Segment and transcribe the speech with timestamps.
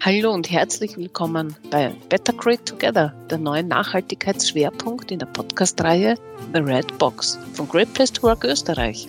[0.00, 6.14] Hallo und herzlich willkommen bei Better Create Together, der neuen Nachhaltigkeitsschwerpunkt in der Podcast-Reihe
[6.52, 9.08] The Red Box von Great Place to Work Österreich.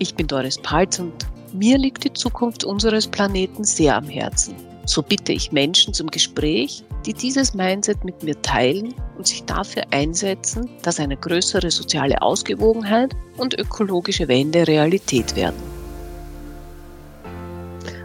[0.00, 4.54] Ich bin Doris Palz und mir liegt die Zukunft unseres Planeten sehr am Herzen.
[4.84, 9.84] So bitte ich Menschen zum Gespräch, die dieses Mindset mit mir teilen und sich dafür
[9.92, 15.73] einsetzen, dass eine größere soziale Ausgewogenheit und ökologische Wende Realität werden.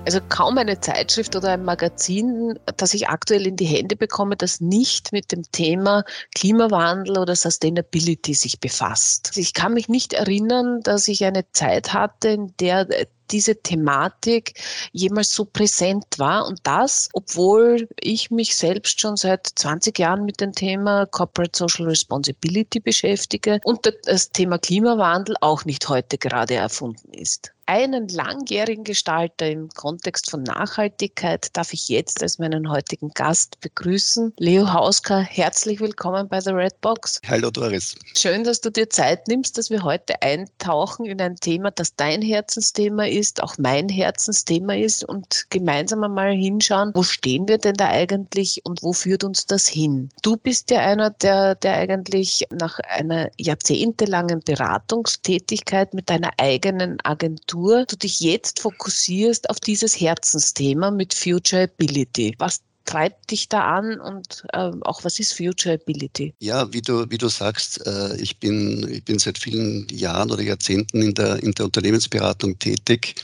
[0.09, 4.59] Also kaum eine Zeitschrift oder ein Magazin, das ich aktuell in die Hände bekomme, das
[4.59, 9.37] nicht mit dem Thema Klimawandel oder Sustainability sich befasst.
[9.37, 12.87] Ich kann mich nicht erinnern, dass ich eine Zeit hatte, in der
[13.29, 14.59] diese Thematik
[14.91, 16.47] jemals so präsent war.
[16.47, 21.85] Und das, obwohl ich mich selbst schon seit 20 Jahren mit dem Thema Corporate Social
[21.85, 29.47] Responsibility beschäftige und das Thema Klimawandel auch nicht heute gerade erfunden ist einen langjährigen Gestalter
[29.47, 34.33] im Kontext von Nachhaltigkeit darf ich jetzt als meinen heutigen Gast begrüßen.
[34.39, 37.21] Leo Hausker, herzlich willkommen bei The Red Box.
[37.27, 37.95] Hallo Doris.
[38.15, 42.23] Schön, dass du dir Zeit nimmst, dass wir heute eintauchen in ein Thema, das dein
[42.23, 47.89] Herzensthema ist, auch mein Herzensthema ist und gemeinsam einmal hinschauen, wo stehen wir denn da
[47.89, 50.09] eigentlich und wo führt uns das hin?
[50.23, 57.58] Du bist ja einer, der, der eigentlich nach einer jahrzehntelangen Beratungstätigkeit mit deiner eigenen Agentur
[57.59, 62.35] Agentur du dich jetzt fokussierst auf dieses Herzensthema mit Future Ability.
[62.37, 66.33] Was treibt dich da an und äh, auch was ist Future Ability?
[66.39, 70.41] Ja, wie du, wie du sagst, äh, ich, bin, ich bin seit vielen Jahren oder
[70.41, 73.15] Jahrzehnten in der, in der Unternehmensberatung tätig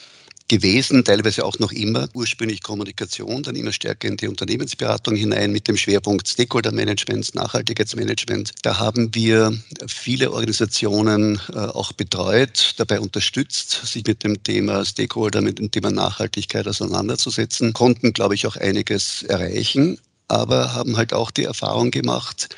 [0.47, 2.07] gewesen, teilweise auch noch immer.
[2.13, 8.51] Ursprünglich Kommunikation, dann immer stärker in die Unternehmensberatung hinein mit dem Schwerpunkt Stakeholder Management, Nachhaltigkeitsmanagement.
[8.61, 9.57] Da haben wir
[9.87, 15.89] viele Organisationen äh, auch betreut, dabei unterstützt, sich mit dem Thema Stakeholder, mit dem Thema
[15.89, 22.55] Nachhaltigkeit auseinanderzusetzen, konnten, glaube ich, auch einiges erreichen, aber haben halt auch die Erfahrung gemacht,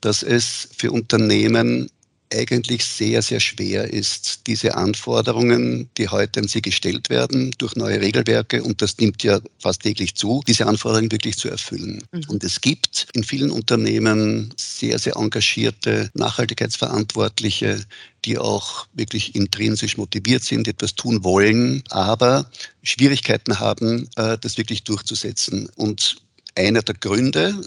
[0.00, 1.90] dass es für Unternehmen
[2.32, 8.00] eigentlich sehr, sehr schwer ist, diese Anforderungen, die heute an sie gestellt werden durch neue
[8.00, 12.02] Regelwerke, und das nimmt ja fast täglich zu, diese Anforderungen wirklich zu erfüllen.
[12.12, 12.22] Mhm.
[12.28, 17.84] Und es gibt in vielen Unternehmen sehr, sehr engagierte Nachhaltigkeitsverantwortliche,
[18.24, 22.50] die auch wirklich intrinsisch motiviert sind, etwas tun wollen, aber
[22.82, 25.68] Schwierigkeiten haben, äh, das wirklich durchzusetzen.
[25.76, 26.16] Und
[26.54, 27.60] einer der Gründe,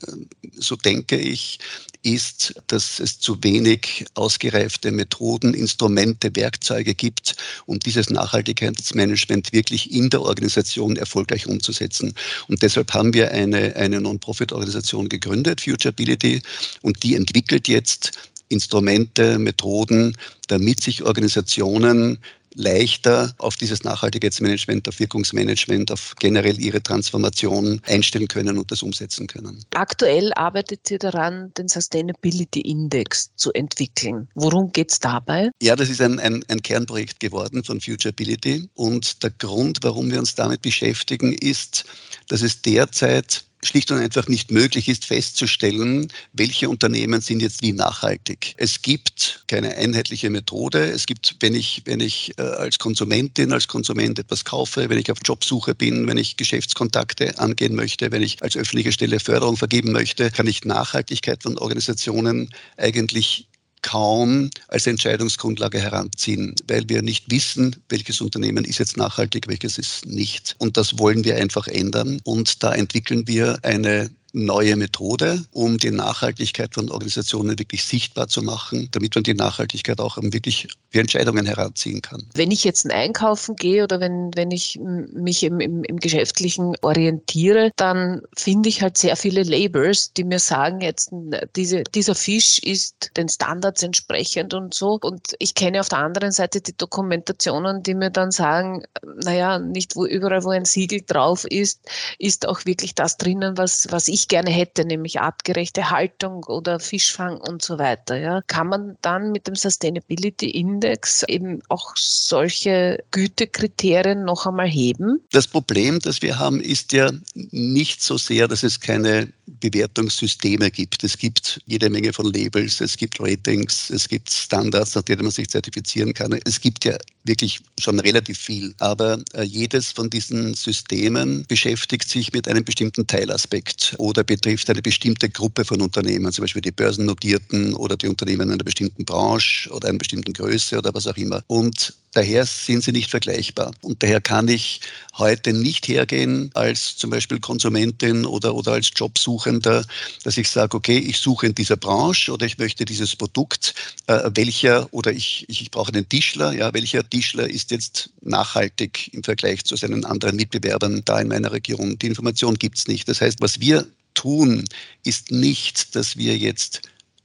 [0.54, 1.60] so denke ich,
[2.04, 7.36] ist, dass es zu wenig ausgereifte Methoden, Instrumente, Werkzeuge gibt,
[7.66, 12.14] um dieses Nachhaltigkeitsmanagement wirklich in der Organisation erfolgreich umzusetzen.
[12.50, 16.42] Und deshalb haben wir eine, eine Non-Profit-Organisation gegründet, Futurability,
[16.82, 18.12] und die entwickelt jetzt
[18.50, 20.16] Instrumente, Methoden,
[20.48, 22.20] damit sich Organisationen
[22.56, 29.28] leichter auf dieses Nachhaltigkeitsmanagement, auf Wirkungsmanagement, auf generell ihre Transformation einstellen können und das umsetzen
[29.28, 29.64] können.
[29.74, 34.28] Aktuell arbeitet ihr daran, den Sustainability Index zu entwickeln.
[34.36, 35.52] Worum geht es dabei?
[35.62, 40.20] Ja, das ist ein, ein, ein Kernprojekt geworden von Futurability und der Grund, warum wir
[40.20, 41.86] uns damit beschäftigen, ist,
[42.28, 47.74] dass es derzeit schlicht und einfach nicht möglich ist, festzustellen, welche Unternehmen sind jetzt wie
[47.74, 48.54] nachhaltig.
[48.58, 50.92] Es gibt keine einheitliche Methode.
[50.92, 55.12] Es gibt, wenn ich, wenn ich äh, als Konsumentin, als Konsument etwas kaufe, wenn ich
[55.12, 59.92] auf Jobsuche bin, wenn ich Geschäftskontakte angehen möchte, wenn ich als öffentliche Stelle Förderung vergeben
[59.92, 63.48] möchte, kann ich Nachhaltigkeit von Organisationen eigentlich
[63.84, 70.08] kaum als Entscheidungsgrundlage heranziehen, weil wir nicht wissen, welches Unternehmen ist jetzt nachhaltig, welches ist
[70.08, 70.56] nicht.
[70.58, 72.20] Und das wollen wir einfach ändern.
[72.24, 78.42] Und da entwickeln wir eine neue Methode, um die Nachhaltigkeit von Organisationen wirklich sichtbar zu
[78.42, 82.24] machen, damit man die Nachhaltigkeit auch wirklich für Entscheidungen heranziehen kann.
[82.34, 87.72] Wenn ich jetzt einkaufen gehe oder wenn, wenn ich mich im, im, im Geschäftlichen orientiere,
[87.76, 91.12] dann finde ich halt sehr viele Labels, die mir sagen, jetzt
[91.56, 95.00] diese, dieser Fisch ist den Standards entsprechend und so.
[95.02, 98.84] Und ich kenne auf der anderen Seite die Dokumentationen, die mir dann sagen,
[99.24, 101.82] naja, nicht wo überall, wo ein Siegel drauf ist,
[102.18, 106.80] ist auch wirklich das drinnen, was, was ich ich gerne hätte, nämlich artgerechte Haltung oder
[106.80, 108.18] Fischfang und so weiter.
[108.18, 108.42] Ja.
[108.48, 115.22] Kann man dann mit dem Sustainability Index eben auch solche Gütekriterien noch einmal heben?
[115.32, 121.04] Das Problem, das wir haben, ist ja nicht so sehr, dass es keine Bewertungssysteme gibt.
[121.04, 125.32] Es gibt jede Menge von Labels, es gibt Ratings, es gibt Standards, nach denen man
[125.32, 126.40] sich zertifizieren kann.
[126.46, 128.74] Es gibt ja wirklich schon relativ viel.
[128.80, 134.82] Aber äh, jedes von diesen Systemen beschäftigt sich mit einem bestimmten Teilaspekt oder betrifft eine
[134.82, 139.90] bestimmte Gruppe von Unternehmen, zum Beispiel die börsennotierten oder die Unternehmen einer bestimmten Branche oder
[139.90, 141.44] einer bestimmten Größe oder was auch immer.
[141.48, 143.72] Und Daher sind sie nicht vergleichbar.
[143.82, 144.82] Und daher kann ich
[145.18, 149.84] heute nicht hergehen als zum Beispiel Konsumentin oder, oder als Jobsuchender,
[150.24, 153.74] dass ich sage, okay, ich suche in dieser Branche oder ich möchte dieses Produkt,
[154.06, 159.12] äh, welcher oder ich, ich, ich brauche einen Tischler, ja, welcher Tischler ist jetzt nachhaltig
[159.14, 161.98] im Vergleich zu seinen anderen Mitbewerbern da in meiner Region.
[161.98, 163.10] Die Information gibt es nicht.
[163.10, 164.66] Das heißt, was wir tun,
[165.04, 166.82] ist nicht, dass wir jetzt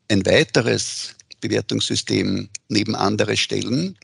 [0.08, 3.96] ein weiteres Bewertungssystem neben andere stellen,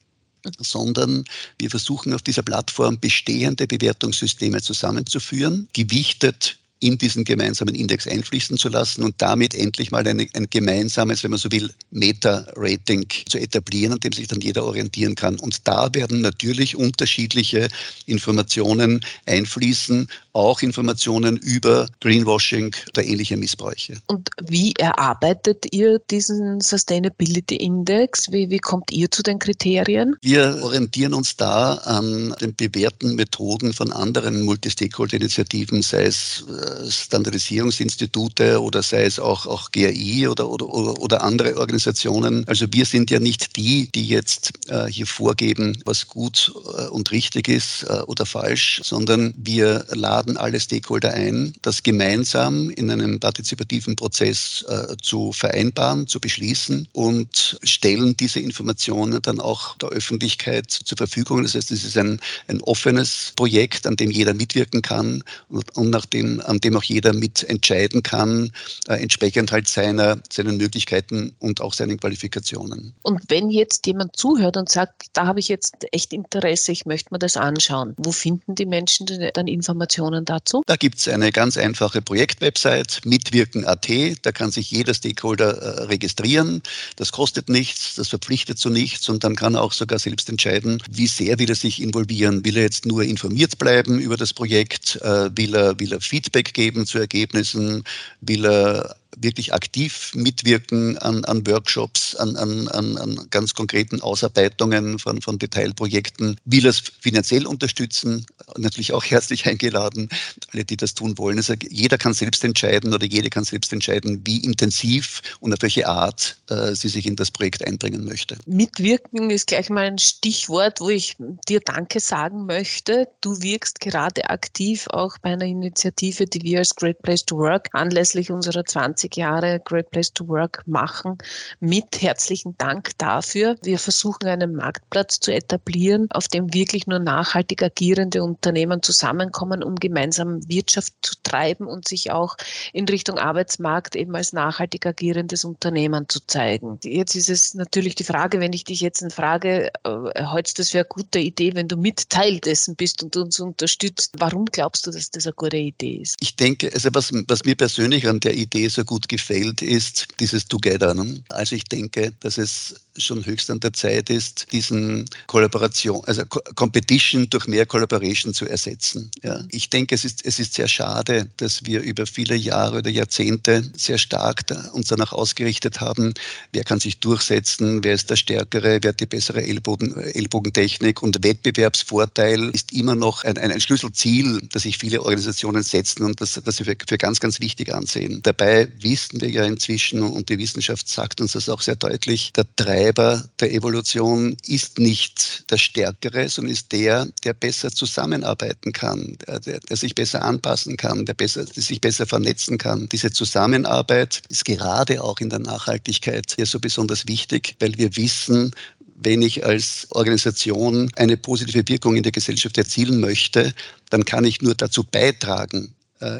[0.58, 1.24] sondern
[1.58, 8.68] wir versuchen auf dieser Plattform bestehende Bewertungssysteme zusammenzuführen, gewichtet in diesen gemeinsamen Index einfließen zu
[8.68, 13.94] lassen und damit endlich mal eine, ein gemeinsames, wenn man so will, Meta-Rating zu etablieren,
[13.94, 15.38] an dem sich dann jeder orientieren kann.
[15.38, 17.68] Und da werden natürlich unterschiedliche
[18.04, 23.96] Informationen einfließen, auch Informationen über Greenwashing oder ähnliche Missbräuche.
[24.08, 28.30] Und wie erarbeitet ihr diesen Sustainability Index?
[28.30, 30.16] Wie, wie kommt ihr zu den Kriterien?
[30.20, 38.60] Wir orientieren uns da an den bewährten Methoden von anderen Multistakeholder-Initiativen, sei es äh, Standardisierungsinstitute
[38.60, 42.46] oder sei es auch, auch GRI oder, oder, oder andere Organisationen.
[42.46, 47.10] Also wir sind ja nicht die, die jetzt äh, hier vorgeben, was gut äh, und
[47.10, 52.90] richtig ist äh, oder falsch, sondern wir laden laden alle Stakeholder ein, das gemeinsam in
[52.90, 59.90] einem partizipativen Prozess äh, zu vereinbaren, zu beschließen und stellen diese Informationen dann auch der
[59.90, 61.42] Öffentlichkeit zur Verfügung.
[61.42, 65.90] Das heißt, es ist ein, ein offenes Projekt, an dem jeder mitwirken kann und, und
[65.90, 68.52] nach dem, an dem auch jeder mitentscheiden kann,
[68.88, 72.94] äh, entsprechend halt seiner, seinen Möglichkeiten und auch seinen Qualifikationen.
[73.02, 77.12] Und wenn jetzt jemand zuhört und sagt, da habe ich jetzt echt Interesse, ich möchte
[77.12, 80.24] mir das anschauen, wo finden die Menschen dann Informationen?
[80.24, 80.62] Dazu?
[80.66, 83.88] Da gibt es eine ganz einfache Projektwebsite, mitwirken.at.
[84.22, 86.62] Da kann sich jeder Stakeholder äh, registrieren.
[86.96, 90.82] Das kostet nichts, das verpflichtet zu nichts und dann kann er auch sogar selbst entscheiden,
[90.90, 92.44] wie sehr will er sich involvieren.
[92.44, 94.96] Will er jetzt nur informiert bleiben über das Projekt?
[95.02, 97.84] Äh, will, er, will er Feedback geben zu Ergebnissen?
[98.20, 105.20] Will er wirklich aktiv mitwirken an, an Workshops, an, an, an, ganz konkreten Ausarbeitungen von,
[105.20, 108.26] von Detailprojekten, will es finanziell unterstützen,
[108.56, 110.08] natürlich auch herzlich eingeladen,
[110.52, 111.38] alle, die das tun wollen.
[111.38, 115.88] Also jeder kann selbst entscheiden oder jede kann selbst entscheiden, wie intensiv und auf welche
[115.88, 118.36] Art äh, sie sich in das Projekt einbringen möchte.
[118.46, 121.16] Mitwirken ist gleich mal ein Stichwort, wo ich
[121.48, 123.08] dir Danke sagen möchte.
[123.20, 127.68] Du wirkst gerade aktiv auch bei einer Initiative, die wir als Great Place to Work
[127.72, 131.18] anlässlich unserer 20 30 Jahre Great Place to Work machen.
[131.60, 133.56] Mit herzlichen Dank dafür.
[133.62, 139.76] Wir versuchen einen Marktplatz zu etablieren, auf dem wirklich nur nachhaltig agierende Unternehmen zusammenkommen, um
[139.76, 142.36] gemeinsam Wirtschaft zu treiben und sich auch
[142.72, 146.78] in Richtung Arbeitsmarkt eben als nachhaltig agierendes Unternehmen zu zeigen.
[146.82, 150.78] Jetzt ist es natürlich die Frage, wenn ich dich jetzt frage, äh, hältst das für
[150.78, 154.12] eine gute Idee, wenn du mit Teil dessen bist und uns unterstützt.
[154.16, 156.16] Warum glaubst du, dass das eine gute Idee ist?
[156.20, 160.06] Ich denke, also was, was mir persönlich an der Idee so gut gut gefällt, ist
[160.20, 160.94] dieses Together.
[160.94, 161.20] Ne?
[161.28, 167.28] Also ich denke, dass es schon höchst an der Zeit ist, diesen Kollaboration, also Competition
[167.30, 169.10] durch mehr Collaboration zu ersetzen.
[169.22, 169.44] Ja.
[169.50, 173.62] Ich denke, es ist, es ist sehr schade, dass wir über viele Jahre oder Jahrzehnte
[173.76, 174.42] sehr stark
[174.72, 176.14] uns danach ausgerichtet haben,
[176.52, 181.22] wer kann sich durchsetzen, wer ist der Stärkere, wer hat die bessere Ellbogen, Ellbogentechnik und
[181.24, 186.56] Wettbewerbsvorteil ist immer noch ein, ein Schlüsselziel, das sich viele Organisationen setzen und das, das
[186.56, 188.20] sie für, für ganz, ganz wichtig ansehen.
[188.22, 192.46] Dabei wissen wir ja inzwischen und die Wissenschaft sagt uns das auch sehr deutlich, der
[192.84, 199.40] Treiber der Evolution ist nicht der Stärkere, sondern ist der, der besser zusammenarbeiten kann, der,
[199.40, 202.86] der, sich besser anpassen kann, der, besser, der sich besser vernetzen kann.
[202.90, 208.50] Diese Zusammenarbeit ist gerade auch in der Nachhaltigkeit hier so besonders wichtig, weil wir wissen,
[208.96, 213.54] wenn ich als Organisation eine positive Wirkung in der Gesellschaft erzielen möchte,
[213.88, 215.73] dann kann ich nur dazu beitragen,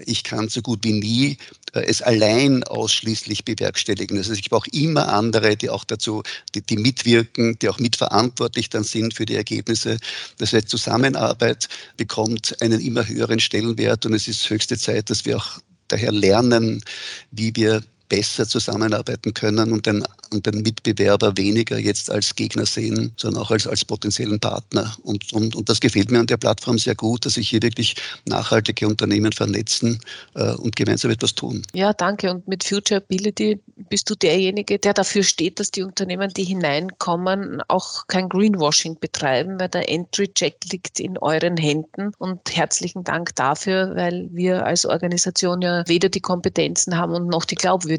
[0.07, 1.38] ich kann so gut wie nie
[1.73, 4.16] äh, es allein ausschließlich bewerkstelligen.
[4.16, 6.23] Das heißt, ich brauche immer andere, die auch dazu,
[6.54, 9.99] die, die mitwirken, die auch mitverantwortlich dann sind für die Ergebnisse.
[10.38, 15.37] Das heißt, Zusammenarbeit bekommt einen immer höheren Stellenwert und es ist höchste Zeit, dass wir
[15.37, 16.83] auch daher lernen,
[17.31, 23.12] wie wir besser zusammenarbeiten können und den, und den Mitbewerber weniger jetzt als Gegner sehen,
[23.16, 24.94] sondern auch als, als potenziellen Partner.
[25.02, 27.96] Und, und, und das gefällt mir an der Plattform sehr gut, dass sich hier wirklich
[28.26, 30.00] nachhaltige Unternehmen vernetzen
[30.34, 31.62] äh, und gemeinsam etwas tun.
[31.73, 32.30] Ja, danke.
[32.30, 38.06] Und mit Futurability bist du derjenige, der dafür steht, dass die Unternehmen, die hineinkommen, auch
[38.06, 42.12] kein Greenwashing betreiben, weil der Entry-Check liegt in euren Händen.
[42.18, 47.44] Und herzlichen Dank dafür, weil wir als Organisation ja weder die Kompetenzen haben und noch
[47.44, 47.94] die Glaubwürdigkeit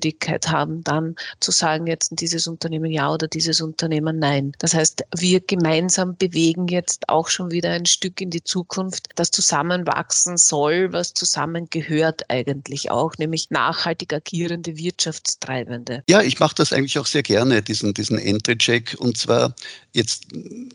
[0.49, 4.51] haben, dann zu sagen, jetzt dieses Unternehmen ja oder dieses Unternehmen nein.
[4.59, 9.31] Das heißt, wir gemeinsam bewegen jetzt auch schon wieder ein Stück in die Zukunft, das
[9.31, 16.03] zusammenwachsen soll, was zusammengehört eigentlich auch, nämlich nachhaltig agierende Wirtschaftstreibende.
[16.09, 18.95] Ja, ich mache das eigentlich auch sehr gerne, diesen, diesen Entry-Check.
[18.99, 19.55] Und zwar
[19.93, 20.25] jetzt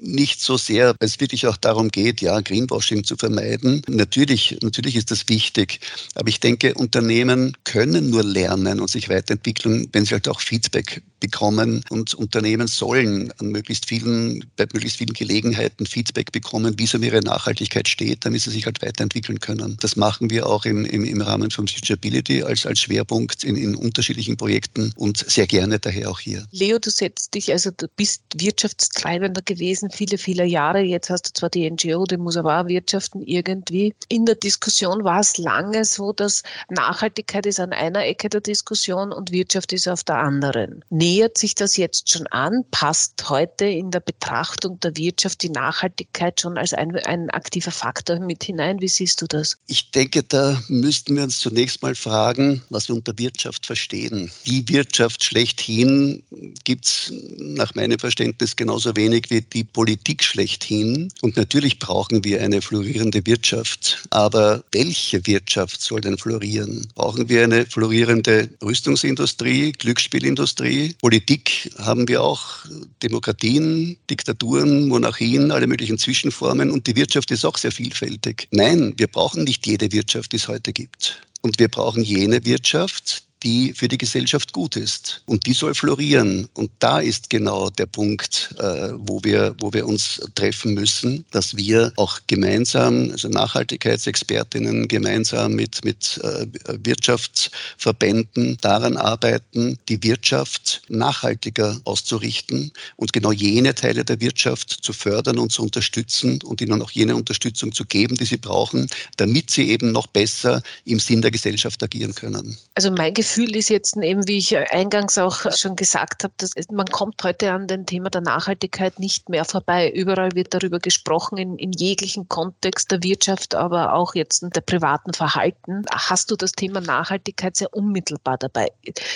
[0.00, 3.83] nicht so sehr, weil es wirklich auch darum geht, ja, Greenwashing zu vermeiden.
[3.87, 5.81] Natürlich, natürlich ist das wichtig.
[6.15, 11.02] Aber ich denke, Unternehmen können nur lernen und sich weiterentwickeln, wenn sie halt auch Feedback
[11.21, 16.95] bekommen und Unternehmen sollen an möglichst vielen, bei möglichst vielen Gelegenheiten Feedback bekommen, wie es
[16.95, 19.77] um ihre Nachhaltigkeit steht, damit sie sich halt weiterentwickeln können.
[19.81, 23.75] Das machen wir auch im, im, im Rahmen von Futurability als, als Schwerpunkt in, in
[23.75, 26.47] unterschiedlichen Projekten und sehr gerne daher auch hier.
[26.50, 30.81] Leo, du setzt dich, also du bist Wirtschaftstreibender gewesen, viele, viele Jahre.
[30.81, 33.95] Jetzt hast du zwar die NGO, die muss aber auch wirtschaften irgendwie.
[34.09, 39.12] In der Diskussion war es lange so, dass Nachhaltigkeit ist an einer Ecke der Diskussion
[39.12, 40.85] und Wirtschaft ist auf der anderen.
[41.11, 42.64] Nähert sich das jetzt schon an?
[42.71, 48.21] Passt heute in der Betrachtung der Wirtschaft die Nachhaltigkeit schon als ein, ein aktiver Faktor
[48.21, 48.81] mit hinein?
[48.81, 49.57] Wie siehst du das?
[49.67, 54.31] Ich denke, da müssten wir uns zunächst mal fragen, was wir unter Wirtschaft verstehen.
[54.47, 56.23] Die Wirtschaft schlechthin
[56.62, 61.12] gibt es nach meinem Verständnis genauso wenig wie die Politik schlechthin.
[61.23, 64.07] Und natürlich brauchen wir eine florierende Wirtschaft.
[64.11, 66.87] Aber welche Wirtschaft soll denn florieren?
[66.95, 70.95] Brauchen wir eine florierende Rüstungsindustrie, Glücksspielindustrie?
[71.00, 72.66] Politik haben wir auch
[73.02, 76.71] Demokratien, Diktaturen, Monarchien, alle möglichen Zwischenformen.
[76.71, 78.49] Und die Wirtschaft ist auch sehr vielfältig.
[78.50, 81.23] Nein, wir brauchen nicht jede Wirtschaft, die es heute gibt.
[81.40, 85.23] Und wir brauchen jene Wirtschaft, die für die Gesellschaft gut ist.
[85.26, 86.49] Und die soll florieren.
[86.54, 91.56] Und da ist genau der Punkt, äh, wo, wir, wo wir uns treffen müssen, dass
[91.56, 96.47] wir auch gemeinsam, also Nachhaltigkeitsexpertinnen gemeinsam mit, mit äh,
[96.85, 105.38] Wirtschaftsverbänden daran arbeiten, die Wirtschaft nachhaltiger auszurichten und genau jene Teile der Wirtschaft zu fördern
[105.38, 109.70] und zu unterstützen und ihnen auch jene Unterstützung zu geben, die sie brauchen, damit sie
[109.70, 112.56] eben noch besser im Sinn der Gesellschaft agieren können.
[112.75, 116.50] Also mein Gefühl Gefühl ist jetzt eben, wie ich eingangs auch schon gesagt habe, dass
[116.72, 119.88] man kommt heute an dem Thema der Nachhaltigkeit nicht mehr vorbei.
[119.88, 125.12] Überall wird darüber gesprochen, in, in jeglichen Kontext der Wirtschaft, aber auch jetzt der privaten
[125.14, 125.84] Verhalten.
[125.92, 128.72] Hast du das Thema Nachhaltigkeit sehr unmittelbar dabei?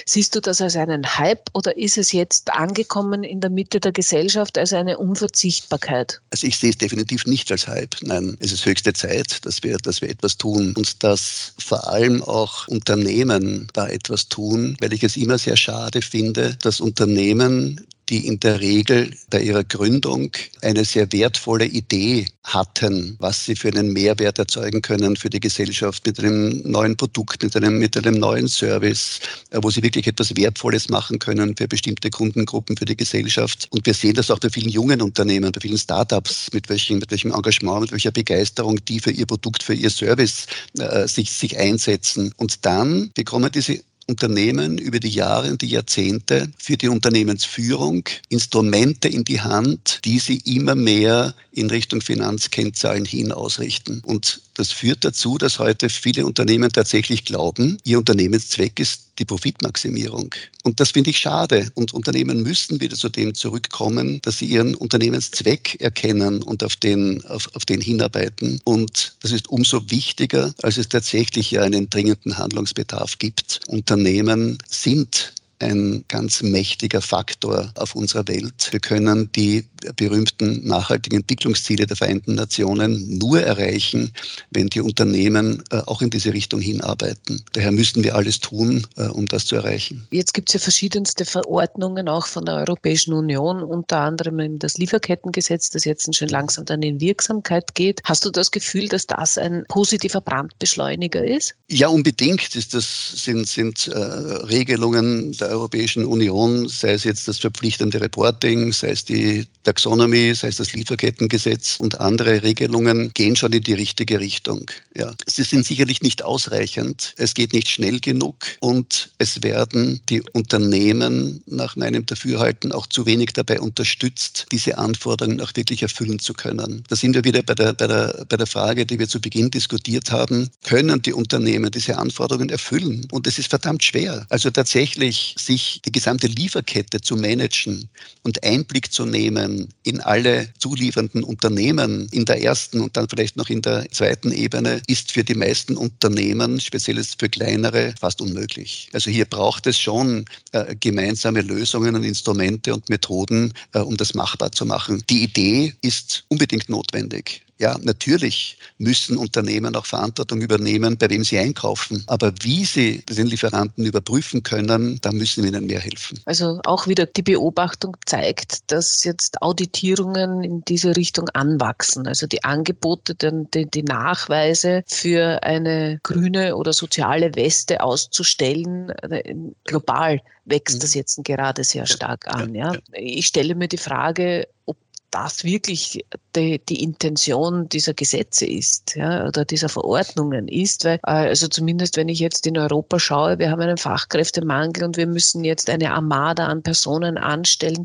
[0.07, 3.91] Siehst du das als einen Hype oder ist es jetzt angekommen in der Mitte der
[3.91, 6.21] Gesellschaft als eine Unverzichtbarkeit?
[6.31, 7.97] Also ich sehe es definitiv nicht als Hype.
[8.03, 12.23] Nein, es ist höchste Zeit, dass wir, dass wir etwas tun und dass vor allem
[12.23, 17.81] auch Unternehmen da etwas etwas tun, weil ich es immer sehr schade finde, dass Unternehmen
[18.09, 20.31] die in der Regel bei ihrer Gründung
[20.61, 26.07] eine sehr wertvolle Idee hatten, was sie für einen Mehrwert erzeugen können für die Gesellschaft
[26.07, 29.21] mit einem neuen Produkt, mit einem, mit einem neuen Service,
[29.51, 33.69] äh, wo sie wirklich etwas Wertvolles machen können für bestimmte Kundengruppen, für die Gesellschaft.
[33.71, 37.11] Und wir sehen das auch bei vielen jungen Unternehmen, bei vielen Startups, mit welchem, mit
[37.11, 40.47] welchem Engagement, mit welcher Begeisterung die für ihr Produkt, für ihr Service
[40.79, 42.35] äh, sich, sich einsetzen.
[42.37, 49.09] Und dann bekommen diese Unternehmen über die Jahre und die Jahrzehnte für die Unternehmensführung Instrumente
[49.09, 54.03] in die Hand, die sie immer mehr in Richtung Finanzkennzahlen hin ausrichten.
[54.05, 60.35] Und das führt dazu, dass heute viele Unternehmen tatsächlich glauben, ihr Unternehmenszweck ist die Profitmaximierung.
[60.65, 61.71] Und das finde ich schade.
[61.75, 67.25] Und Unternehmen müssen wieder zu dem zurückkommen, dass sie ihren Unternehmenszweck erkennen und auf den,
[67.27, 68.61] auf, auf den hinarbeiten.
[68.65, 73.61] Und das ist umso wichtiger, als es tatsächlich ja einen dringenden Handlungsbedarf gibt.
[73.69, 78.69] Unternehmen sind ein ganz mächtiger Faktor auf unserer Welt.
[78.71, 79.65] Wir können die
[79.97, 84.13] berühmten nachhaltigen Entwicklungsziele der Vereinten Nationen nur erreichen,
[84.51, 87.43] wenn die Unternehmen äh, auch in diese Richtung hinarbeiten.
[87.53, 90.07] Daher müssten wir alles tun, äh, um das zu erreichen.
[90.11, 95.71] Jetzt gibt es ja verschiedenste Verordnungen auch von der Europäischen Union, unter anderem das Lieferkettengesetz,
[95.71, 98.01] das jetzt schon langsam dann in Wirksamkeit geht.
[98.05, 101.55] Hast du das Gefühl, dass das ein positiver Brandbeschleuniger ist?
[101.71, 108.01] Ja, unbedingt das, sind, sind äh, Regelungen der Europäischen Union, sei es jetzt das verpflichtende
[108.01, 113.63] Reporting, sei es die Taxonomy, sei es das Lieferkettengesetz und andere Regelungen, gehen schon in
[113.63, 114.71] die richtige Richtung.
[114.97, 115.13] Ja.
[115.27, 121.43] Sie sind sicherlich nicht ausreichend, es geht nicht schnell genug und es werden die Unternehmen
[121.47, 126.85] nach meinem Dafürhalten auch zu wenig dabei unterstützt, diese Anforderungen auch wirklich erfüllen zu können.
[126.89, 129.51] Da sind wir wieder bei der, bei der, bei der Frage, die wir zu Beginn
[129.51, 133.07] diskutiert haben, können die Unternehmen diese Anforderungen erfüllen?
[133.11, 134.27] Und es ist verdammt schwer.
[134.31, 137.89] Also tatsächlich sich die gesamte Lieferkette zu managen
[138.23, 143.51] und Einblick zu nehmen in alle zuliefernden Unternehmen in der ersten und dann vielleicht noch
[143.51, 148.89] in der zweiten Ebene, ist für die meisten Unternehmen, speziell für kleinere, fast unmöglich.
[148.93, 154.15] Also hier braucht es schon äh, gemeinsame Lösungen und Instrumente und Methoden, äh, um das
[154.15, 155.03] machbar zu machen.
[155.11, 157.43] Die Idee ist unbedingt notwendig.
[157.65, 162.05] Ja, natürlich müssen Unternehmen auch Verantwortung übernehmen, bei wem sie einkaufen.
[162.09, 166.21] Aber wie sie den Lieferanten überprüfen können, da müssen wir ihnen mehr helfen.
[166.27, 172.07] Also auch wieder die Beobachtung zeigt, dass jetzt Auditierungen in diese Richtung anwachsen.
[172.07, 180.21] Also die Angebote, die, die Nachweise für eine grüne oder soziale Weste auszustellen, äh, global
[180.45, 180.99] wächst das mhm.
[180.99, 182.55] jetzt gerade sehr stark an.
[182.55, 182.75] Ja.
[182.93, 184.77] Ich stelle mir die Frage, ob
[185.11, 186.05] das wirklich
[186.37, 190.85] die, die Intention dieser Gesetze ist ja, oder dieser Verordnungen ist.
[190.85, 194.97] Weil, äh, also zumindest wenn ich jetzt in Europa schaue, wir haben einen Fachkräftemangel und
[194.97, 197.85] wir müssen jetzt eine Armada an Personen anstellen,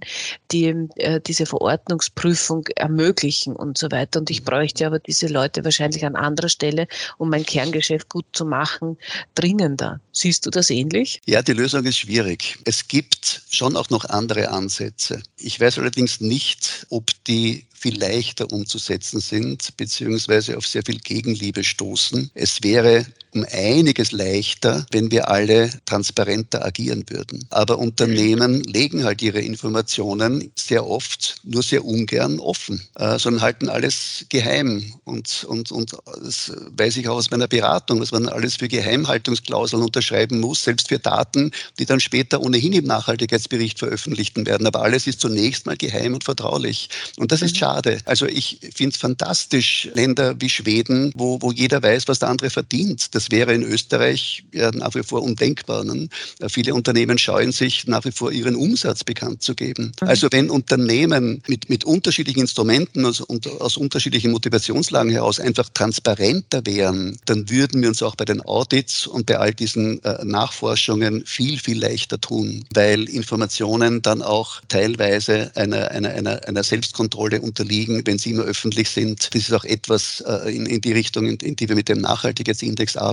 [0.51, 4.20] die äh, diese Verordnungsprüfung ermöglichen und so weiter.
[4.20, 6.88] Und ich bräuchte aber diese Leute wahrscheinlich an anderer Stelle,
[7.18, 8.98] um mein Kerngeschäft gut zu machen,
[9.36, 10.00] dringender.
[10.12, 11.22] Siehst du das ähnlich?
[11.25, 12.58] Ja, die Lösung ist schwierig.
[12.65, 15.22] Es gibt schon auch noch andere Ansätze.
[15.38, 21.63] Ich weiß allerdings nicht, ob die viel leichter umzusetzen sind, beziehungsweise auf sehr viel Gegenliebe
[21.63, 22.29] stoßen.
[22.33, 27.45] Es wäre um einiges leichter, wenn wir alle transparenter agieren würden.
[27.50, 33.69] Aber Unternehmen legen halt ihre Informationen sehr oft nur sehr ungern offen, äh, sondern halten
[33.69, 34.93] alles geheim.
[35.03, 39.83] Und, und, und das weiß ich auch aus meiner Beratung, was man alles für Geheimhaltungsklauseln
[39.83, 44.67] unterschreiben muss, selbst für Daten, die dann später ohnehin im Nachhaltigkeitsbericht veröffentlicht werden.
[44.67, 46.89] Aber alles ist zunächst mal geheim und vertraulich.
[47.17, 47.59] Und das ist mhm.
[47.59, 47.98] schade.
[48.05, 52.50] Also ich finde es fantastisch, Länder wie Schweden, wo, wo jeder weiß, was der andere
[52.50, 53.15] verdient.
[53.15, 55.84] Das wäre in Österreich ja, nach wie vor undenkbar.
[55.84, 56.08] Ne?
[56.48, 59.92] Viele Unternehmen scheuen sich nach wie vor ihren Umsatz bekannt zu geben.
[60.02, 60.08] Mhm.
[60.08, 67.18] Also wenn Unternehmen mit, mit unterschiedlichen Instrumenten aus, aus unterschiedlichen Motivationslagen heraus einfach transparenter wären,
[67.26, 71.60] dann würden wir uns auch bei den Audits und bei all diesen äh, Nachforschungen viel,
[71.60, 78.18] viel leichter tun, weil Informationen dann auch teilweise einer, einer, einer, einer Selbstkontrolle unterliegen, wenn
[78.18, 79.34] sie immer öffentlich sind.
[79.34, 82.02] Das ist auch etwas äh, in, in die Richtung, in, in die wir mit dem
[82.02, 83.09] Nachhaltigkeitsindex arbeiten.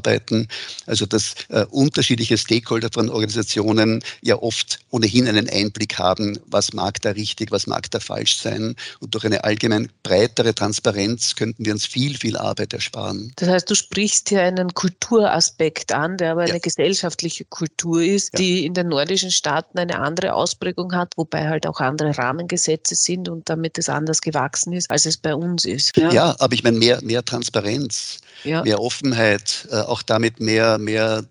[0.86, 7.00] Also dass äh, unterschiedliche Stakeholder von Organisationen ja oft ohnehin einen Einblick haben, was mag
[7.02, 8.76] da richtig, was mag da falsch sein.
[9.00, 13.32] Und durch eine allgemein breitere Transparenz könnten wir uns viel, viel Arbeit ersparen.
[13.36, 16.50] Das heißt, du sprichst hier einen Kulturaspekt an, der aber ja.
[16.50, 18.38] eine gesellschaftliche Kultur ist, ja.
[18.38, 23.28] die in den nordischen Staaten eine andere Ausprägung hat, wobei halt auch andere Rahmengesetze sind
[23.28, 25.96] und damit es anders gewachsen ist, als es bei uns ist.
[25.96, 28.62] Ja, ja aber ich meine, mehr, mehr Transparenz, ja.
[28.62, 31.24] mehr Offenheit, äh, auch damit mehr, mehr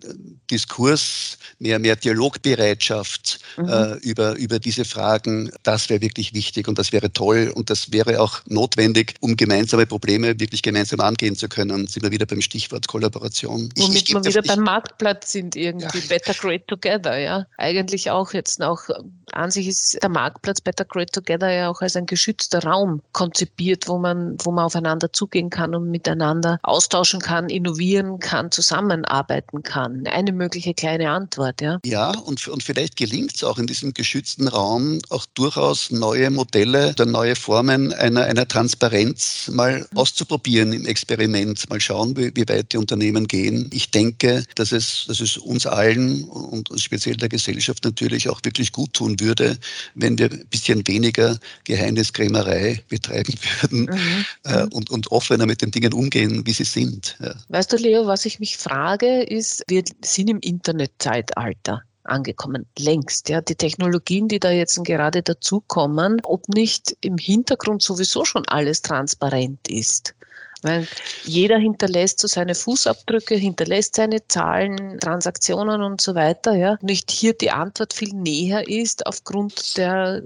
[0.50, 3.68] Diskurs, mehr, mehr Dialogbereitschaft mhm.
[3.68, 7.92] äh, über, über diese Fragen, das wäre wirklich wichtig und das wäre toll und das
[7.92, 11.86] wäre auch notwendig, um gemeinsame Probleme wirklich gemeinsam angehen zu können.
[11.86, 13.68] Sind wir wieder beim Stichwort Kollaboration.
[13.76, 15.98] Womit wir wieder beim Marktplatz sind irgendwie.
[15.98, 16.04] Ja.
[16.08, 17.46] Better Great Together, ja.
[17.58, 18.80] Eigentlich auch jetzt auch,
[19.32, 23.88] an sich ist der Marktplatz Better Great Together ja auch als ein geschützter Raum konzipiert,
[23.88, 30.06] wo man, wo man aufeinander zugehen kann und miteinander austauschen kann, innovieren kann, zusammenarbeiten kann.
[30.06, 31.78] Eine mögliche kleine Antwort, ja.
[31.84, 36.90] Ja, und, und vielleicht gelingt es auch in diesem geschützten Raum auch durchaus neue Modelle
[36.90, 39.98] oder neue Formen einer, einer Transparenz mal mhm.
[39.98, 43.70] auszuprobieren im Experiment, mal schauen, wie, wie weit die Unternehmen gehen.
[43.72, 48.72] Ich denke, dass es, dass es uns allen und speziell der Gesellschaft natürlich auch wirklich
[48.72, 49.56] gut tun würde,
[49.94, 54.24] wenn wir ein bisschen weniger Geheimniskrämerei betreiben würden mhm.
[54.44, 57.16] äh, und, und offener mit den Dingen umgehen, wie sie sind.
[57.20, 57.34] Ja.
[57.48, 63.28] Weißt du, Leo, was ich mich frage, ist, wir sind im Internetzeitalter angekommen, längst.
[63.28, 68.82] Ja, die Technologien, die da jetzt gerade dazukommen, ob nicht im Hintergrund sowieso schon alles
[68.82, 70.14] transparent ist.
[70.66, 70.88] Weil
[71.24, 76.54] jeder hinterlässt so seine Fußabdrücke, hinterlässt seine Zahlen, Transaktionen und so weiter.
[76.54, 76.76] Ja.
[76.82, 80.24] Nicht hier die Antwort viel näher ist aufgrund der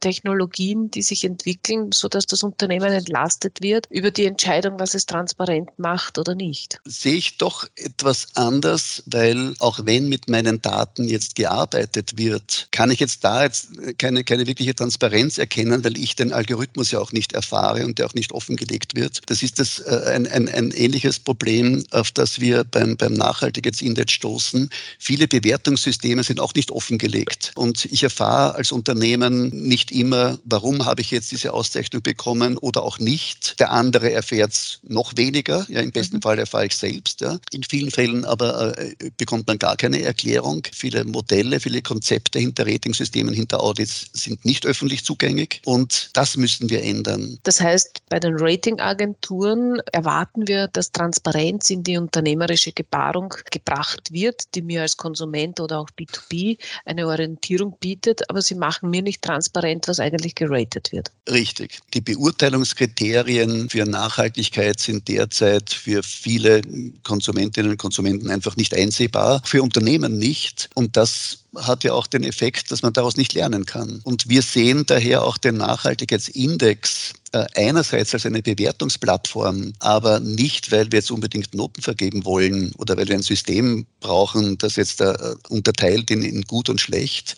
[0.00, 5.70] Technologien, die sich entwickeln, sodass das Unternehmen entlastet wird über die Entscheidung, was es transparent
[5.78, 6.78] macht oder nicht.
[6.84, 12.90] Sehe ich doch etwas anders, weil auch wenn mit meinen Daten jetzt gearbeitet wird, kann
[12.90, 17.12] ich jetzt da jetzt keine, keine wirkliche Transparenz erkennen, weil ich den Algorithmus ja auch
[17.12, 19.20] nicht erfahre und der auch nicht offengelegt wird.
[19.26, 23.14] Das ist das das äh, ein, ein, ein ähnliches Problem, auf das wir beim, beim
[23.14, 24.70] Nachhaltigkeitsindex stoßen.
[24.98, 27.52] Viele Bewertungssysteme sind auch nicht offengelegt.
[27.54, 32.82] Und ich erfahre als Unternehmen nicht immer, warum habe ich jetzt diese Auszeichnung bekommen oder
[32.82, 33.58] auch nicht.
[33.60, 35.66] Der andere erfährt es noch weniger.
[35.68, 36.22] Ja, Im besten mhm.
[36.22, 37.20] Fall erfahre ich selbst.
[37.20, 37.38] Ja.
[37.52, 40.62] In vielen Fällen aber äh, bekommt man gar keine Erklärung.
[40.72, 45.60] Viele Modelle, viele Konzepte hinter Ratingsystemen, hinter Audits sind nicht öffentlich zugänglich.
[45.64, 47.38] Und das müssen wir ändern.
[47.42, 49.61] Das heißt, bei den Ratingagenturen
[49.92, 55.80] erwarten wir, dass Transparenz in die unternehmerische Gebarung gebracht wird, die mir als Konsument oder
[55.80, 61.10] auch B2B eine Orientierung bietet, aber sie machen mir nicht transparent, was eigentlich geratet wird.
[61.30, 61.80] Richtig.
[61.94, 66.62] Die Beurteilungskriterien für Nachhaltigkeit sind derzeit für viele
[67.02, 70.70] Konsumentinnen und Konsumenten einfach nicht einsehbar, für Unternehmen nicht.
[70.74, 74.00] Und das hat ja auch den Effekt, dass man daraus nicht lernen kann.
[74.04, 80.92] Und wir sehen daher auch den Nachhaltigkeitsindex äh, einerseits als eine Bewertungsplattform, aber nicht, weil
[80.92, 85.14] wir jetzt unbedingt Noten vergeben wollen oder weil wir ein System brauchen, das jetzt äh,
[85.48, 87.34] unterteilt in, in gut und schlecht,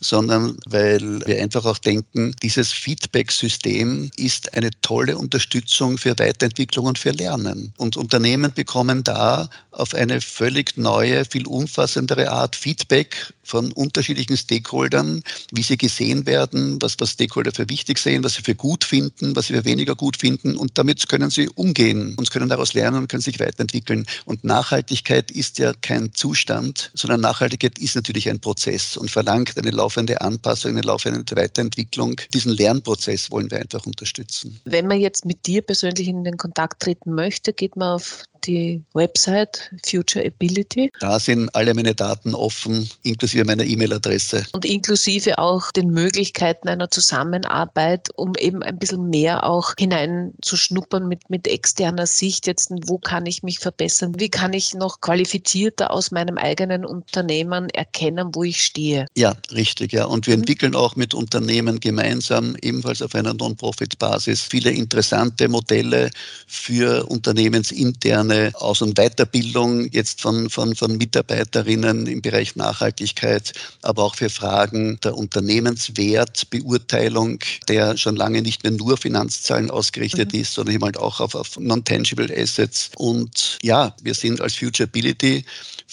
[0.00, 6.98] sondern weil wir einfach auch denken, dieses Feedback-System ist eine tolle Unterstützung für Weiterentwicklung und
[6.98, 7.72] für Lernen.
[7.76, 15.22] Und Unternehmen bekommen da auf eine völlig neue, viel umfassendere Art Feedback von unterschiedlichen Stakeholdern,
[15.52, 19.36] wie sie gesehen werden, was, was Stakeholder für wichtig sehen, was sie für gut finden,
[19.36, 20.56] was sie für weniger gut finden.
[20.56, 24.06] Und damit können sie umgehen und können daraus lernen und können sich weiterentwickeln.
[24.24, 29.70] Und Nachhaltigkeit ist ja kein Zustand, sondern Nachhaltigkeit ist natürlich ein Prozess und verlangt eine
[29.70, 32.20] laufende Anpassung, eine laufende Weiterentwicklung.
[32.32, 34.60] Diesen Lernprozess wollen wir einfach unterstützen.
[34.64, 38.82] Wenn man jetzt mit dir persönlich in den Kontakt treten möchte, geht man auf die
[38.94, 40.90] Website Future Ability.
[41.00, 44.46] Da sind alle meine Daten offen, inklusive meiner E-Mail-Adresse.
[44.52, 51.30] Und inklusive auch den Möglichkeiten einer Zusammenarbeit, um eben ein bisschen mehr auch hineinzuschnuppern mit,
[51.30, 52.46] mit externer Sicht.
[52.46, 54.14] Jetzt, wo kann ich mich verbessern?
[54.18, 59.06] Wie kann ich noch qualifizierter aus meinem eigenen Unternehmen erkennen, wo ich stehe?
[59.16, 60.04] Ja, richtig, ja.
[60.04, 60.42] Und wir mhm.
[60.42, 66.10] entwickeln auch mit Unternehmen gemeinsam, ebenfalls auf einer Non-Profit-Basis, viele interessante Modelle
[66.46, 74.04] für unternehmensinterne eine Aus- und Weiterbildung jetzt von, von, von Mitarbeiterinnen im Bereich Nachhaltigkeit, aber
[74.04, 80.40] auch für Fragen der Unternehmenswertbeurteilung, der schon lange nicht mehr nur Finanzzahlen ausgerichtet mhm.
[80.40, 82.90] ist, sondern eben halt auch auf, auf Non-Tangible Assets.
[82.96, 85.44] Und ja, wir sind als Futurability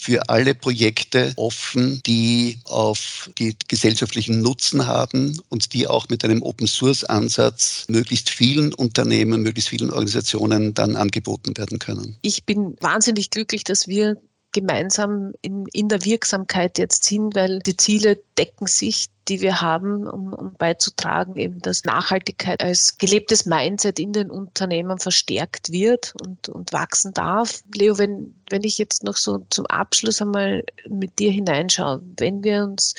[0.04, 6.42] für alle Projekte offen, die auf die gesellschaftlichen Nutzen haben und die auch mit einem
[6.42, 12.18] Open-Source-Ansatz möglichst vielen Unternehmen, möglichst vielen Organisationen dann angeboten werden können.
[12.26, 14.18] Ich bin wahnsinnig glücklich, dass wir
[14.54, 20.08] gemeinsam in, in der Wirksamkeit jetzt sind, weil die Ziele decken sich, die wir haben,
[20.08, 26.50] um, um beizutragen, eben dass Nachhaltigkeit als gelebtes Mindset in den Unternehmen verstärkt wird und,
[26.50, 27.62] und wachsen darf.
[27.74, 32.64] Leo, wenn, wenn ich jetzt noch so zum Abschluss einmal mit dir hineinschaue, wenn wir
[32.64, 32.94] uns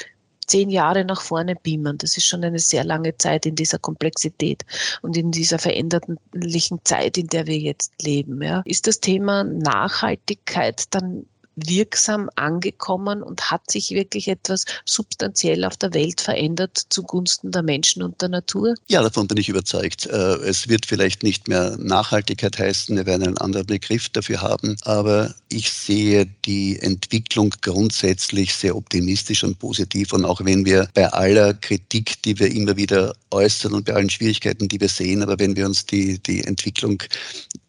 [0.46, 1.98] zehn Jahre nach vorne beamen.
[1.98, 4.64] Das ist schon eine sehr lange Zeit in dieser Komplexität
[5.02, 8.42] und in dieser veränderlichen Zeit, in der wir jetzt leben.
[8.42, 8.62] Ja.
[8.64, 15.94] Ist das Thema Nachhaltigkeit dann wirksam angekommen und hat sich wirklich etwas substanziell auf der
[15.94, 18.74] Welt verändert zugunsten der Menschen und der Natur?
[18.88, 20.06] Ja, davon bin ich überzeugt.
[20.06, 24.76] Äh, es wird vielleicht nicht mehr Nachhaltigkeit heißen, wir werden einen anderen Begriff dafür haben,
[24.82, 31.12] aber ich sehe die Entwicklung grundsätzlich sehr optimistisch und positiv und auch wenn wir bei
[31.12, 35.38] aller Kritik, die wir immer wieder äußern und bei allen Schwierigkeiten, die wir sehen, aber
[35.38, 37.02] wenn wir uns die, die Entwicklung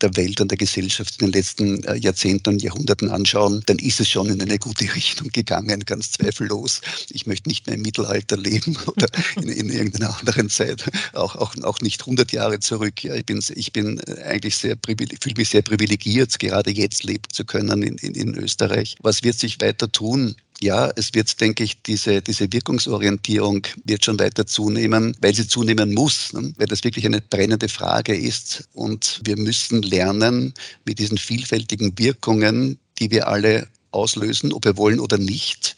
[0.02, 4.00] der Welt und der Gesellschaft in den letzten äh, Jahrzehnten und Jahrhunderten anschauen, dann ist
[4.00, 6.82] es schon in eine gute Richtung gegangen, ganz zweifellos.
[7.10, 11.56] Ich möchte nicht mehr im Mittelalter leben oder in, in irgendeiner anderen Zeit, auch, auch,
[11.64, 13.04] auch nicht 100 Jahre zurück.
[13.04, 17.46] Ja, ich, bin, ich bin eigentlich sehr, fühle mich sehr privilegiert, gerade jetzt leben zu
[17.46, 18.96] können in, in, in Österreich.
[19.02, 20.36] Was wird sich weiter tun?
[20.62, 25.94] ja, es wird, denke ich, diese, diese Wirkungsorientierung wird schon weiter zunehmen, weil sie zunehmen
[25.94, 26.54] muss, ne?
[26.58, 28.70] weil das wirklich eine brennende Frage ist.
[28.74, 30.54] Und wir müssen lernen,
[30.86, 35.76] mit diesen vielfältigen Wirkungen, die wir alle auslösen, ob wir wollen oder nicht,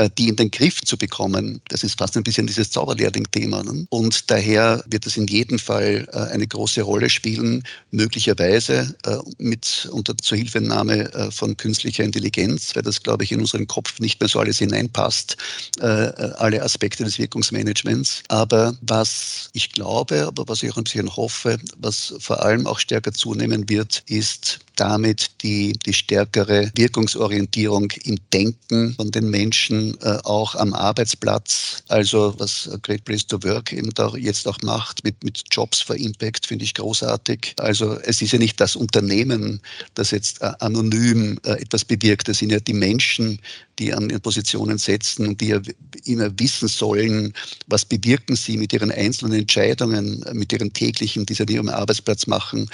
[0.00, 1.60] äh, die in den Griff zu bekommen.
[1.68, 3.62] Das ist fast ein bisschen dieses Zauberlehrling-Thema.
[3.62, 3.86] Ne?
[3.90, 9.88] Und daher wird es in jedem Fall äh, eine große Rolle spielen, möglicherweise äh, mit
[9.92, 14.38] unter Zuhilfenahme von künstlicher Intelligenz, weil das, glaube ich, in unseren Kopf nicht mehr so
[14.38, 15.36] alles hineinpasst,
[15.80, 18.22] alle Aspekte des Wirkungsmanagements.
[18.28, 22.78] Aber was ich glaube, aber was ich auch ein bisschen hoffe, was vor allem auch
[22.78, 30.16] stärker zunehmen wird, ist damit die, die stärkere Wirkungsorientierung im Denken von den Menschen, äh,
[30.24, 31.82] auch am Arbeitsplatz.
[31.88, 35.96] Also was Great Place to Work eben da jetzt auch macht mit, mit Jobs for
[35.96, 37.54] Impact, finde ich großartig.
[37.58, 39.60] Also es ist ja nicht das Unternehmen,
[39.94, 42.30] das jetzt äh, anonym äh, etwas bewirkt.
[42.30, 43.38] Es sind ja die Menschen,
[43.80, 45.60] die an ihren Positionen setzen und die ja
[46.04, 47.32] immer wissen sollen,
[47.66, 52.26] was bewirken sie mit ihren einzelnen Entscheidungen, mit ihren täglichen, die sie an ihrem Arbeitsplatz
[52.26, 52.68] machen.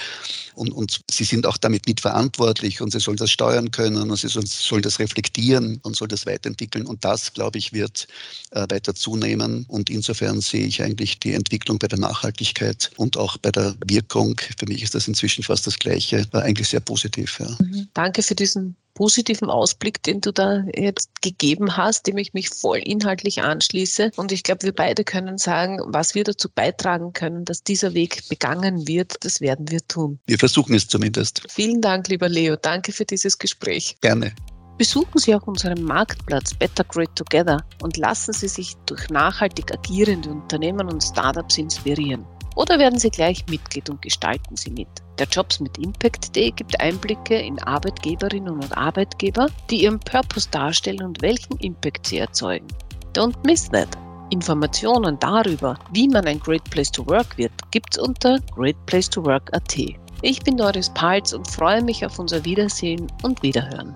[0.53, 4.27] Und, und sie sind auch damit mitverantwortlich und sie sollen das steuern können und sie
[4.27, 6.85] sollen, das reflektieren und sollen das weiterentwickeln.
[6.85, 8.07] Und das, glaube ich, wird
[8.51, 9.65] äh, weiter zunehmen.
[9.67, 14.41] Und insofern sehe ich eigentlich die Entwicklung bei der Nachhaltigkeit und auch bei der Wirkung,
[14.57, 17.39] für mich ist das inzwischen fast das Gleiche, äh, eigentlich sehr positiv.
[17.39, 17.55] Ja.
[17.59, 17.87] Mhm.
[17.93, 22.79] Danke für diesen positiven Ausblick, den du da jetzt gegeben hast, dem ich mich voll
[22.79, 24.09] inhaltlich anschließe.
[24.15, 28.27] Und ich glaube, wir beide können sagen, was wir dazu beitragen können, dass dieser Weg
[28.27, 30.17] begangen wird, das werden wir tun.
[30.25, 31.43] Wir versuchen es zumindest.
[31.47, 32.55] Vielen Dank, lieber Leo.
[32.55, 33.97] Danke für dieses Gespräch.
[34.01, 34.33] Gerne.
[34.79, 40.29] Besuchen Sie auch unseren Marktplatz Better Great Together und lassen Sie sich durch nachhaltig agierende
[40.31, 42.25] Unternehmen und Startups inspirieren.
[42.57, 44.87] Oder werden Sie gleich Mitglied und gestalten Sie mit.
[45.19, 51.03] Der Jobs mit Impact Day gibt Einblicke in Arbeitgeberinnen und Arbeitgeber, die ihren Purpose darstellen
[51.03, 52.67] und welchen Impact sie erzeugen.
[53.13, 53.89] Don't miss that!
[54.31, 59.77] Informationen darüber, wie man ein Great Place to Work wird, gibt's unter greatplacetowork.at.
[60.23, 63.95] Ich bin Doris Palz und freue mich auf unser Wiedersehen und Wiederhören.